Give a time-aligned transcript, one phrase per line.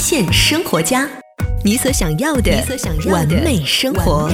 [0.00, 1.06] 现生活家，
[1.62, 2.50] 你所想要的
[3.10, 4.30] 完美生活。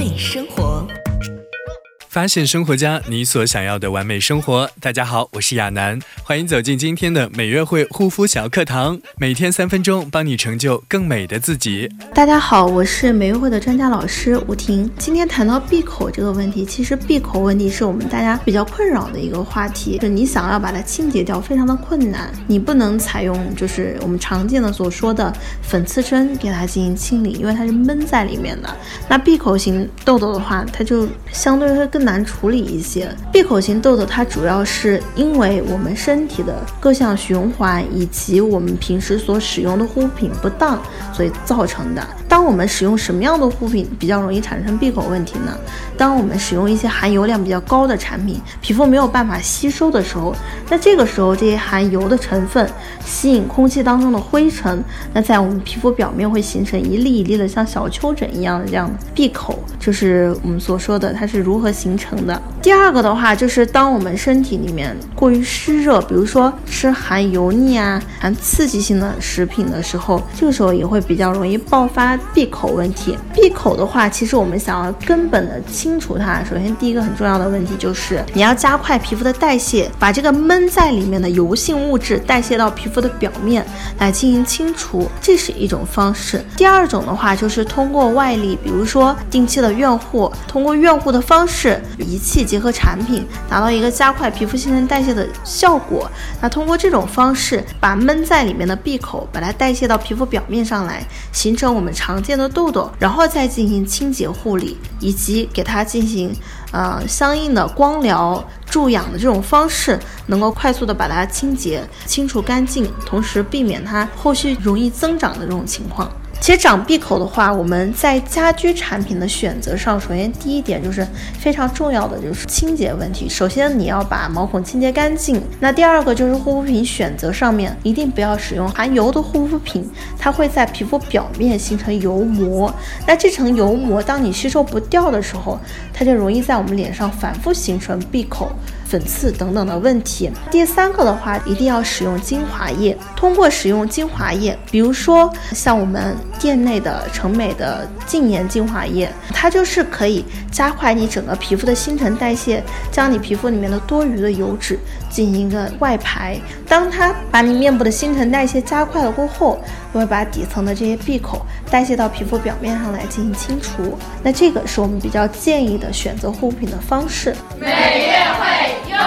[2.09, 4.69] 发现生活家，你所想要的完美生活。
[4.79, 11.89] 大家好，我是亚楠，欢迎走进今天的美约会护肤小课堂，每天三分钟，帮你成就更美的自己。
[12.13, 14.89] 大家好，我是美约会的专家老师吴婷。
[14.97, 22.31] 今天谈到闭口这个问题，其实闭口问题是我们大家比较困扰的一个话题，就是你想要把它清洁掉，非常的困难。
[22.47, 25.31] 你不能采用就是我们常见的所说的
[25.61, 28.75] 粉刺针给它进行清理，因为它是闷在里面的。
[29.09, 31.96] 那闭口型痘痘的话，它就相对会更。
[31.97, 40.79] 更难处理一些闭口型痘痘，它主要是因为我们身体的各项循环以及我们平时所使用的护肤品不当，
[41.11, 42.07] 所以造成的。
[42.47, 45.53] 我们使用什么样的护肤品比较容易产生闭口问题呢？
[45.97, 50.33] 当我们使用一些含油量比较高的产品，皮肤没有办法吸收的时候，
[50.69, 52.69] 那这个时候这些含油的成分
[53.03, 54.81] 吸引空气当中的灰尘，
[55.13, 61.97] 那在我们皮肤表面会形成一粒一粒的像小丘疹一样的这样闭口，就是我们所说的它是如何形。
[61.97, 73.17] 成的第二个的话，就是当我们身体里面过于湿热，比如说吃含油腻啊、含刺激性的食品的时候，这个时候也会比较容易爆发闭口问题。
[73.33, 83.65] 闭口的话，其实我们想要根本的清除它，首先第一个很重要的问题就是你要加快皮肤的代谢，把这个闷在里面的油性物质代谢到皮肤的表面
[83.97, 86.45] 来进行清除，这是一种方式。
[86.55, 91.81] 第二种的话，就是通过外力，比如说定期的院护，通过院护的方式。
[91.97, 96.07] 仪器结合产品，达到一个加快皮肤新陈代谢的效果。
[96.39, 106.35] 那通过这种方式，把闷在里面的闭口，把它代谢到皮肤表面上来，形成我们常见的痘痘，然后再进行清洁护理，以及给它进行
[106.71, 116.11] 呃相应的光疗注氧的这种方式，能够快速的把它清洁清除干净，同时避免它后续容易增长的这种情况。
[116.39, 121.05] 其实长闭口的话，我们在家居产品的选择上，首先第一点就是
[121.37, 123.27] 非常重要的就是清洁问题。
[123.27, 125.41] 首先你要把毛孔清洁干净。
[125.59, 132.73] 那第二个就是护肤品选择上面，一定不要使用含油的护肤品，它会在皮肤表面形成油膜。
[133.05, 135.59] 那这层油膜，当你吸收不掉的时候，
[135.93, 138.49] 它就容易在我们脸上反复形成闭口。
[138.87, 140.31] 粉刺等等的问题。
[140.49, 142.97] 第三个的话，一定要使用精华液。
[143.15, 156.39] 通过使用精华液，比如说像我们店内的成美的净颜精华液，它就是可以加快你整个皮肤的新陈代谢，将你皮肤里面的多余的油脂进行一个外排。
[156.67, 159.59] 当它把你面部的新陈代谢加快了过后，
[159.93, 163.97] 就会把底层的这些闭口代谢到皮肤表面上来进行清除。
[164.21, 167.35] 那这个是我们比较建议的选择护肤品的方式。
[167.59, 168.16] 每月。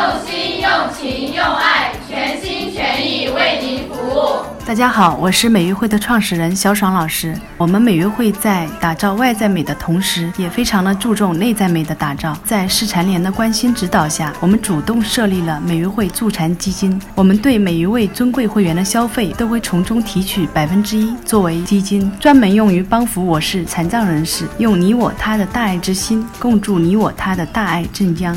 [0.00, 4.43] 用心、用情、用爱，全心全意为您服务。
[4.66, 7.38] 大家好，我是美育会的创始人小爽老师。
[7.59, 12.34] 我们美育会在打造外在美的同时，也非常的注重内在美的打造。
[12.47, 16.99] 在市残联的关心指导下，我们主动设立了美育会助残基金。
[17.15, 24.47] 我们对每一位尊贵会员的消费，都会从中提取百分之一作为基金，专门用于帮扶我市残障人士。
[24.56, 28.34] 用你我他的大爱之心，共筑你我他的大爱镇江。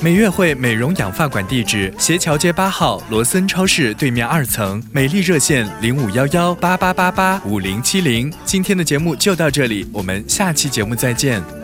[0.00, 4.80] 美悦汇美容养发馆地址：斜桥街八号罗森超市对面二层。
[4.92, 8.32] 美丽热线：零五幺幺八八八八五零七零。
[8.44, 11.57] 今天的节目就到这里，我们下期节目再见。